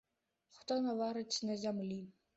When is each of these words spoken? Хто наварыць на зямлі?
Хто 0.57 0.77
наварыць 0.87 1.43
на 1.51 1.59
зямлі? 1.65 2.03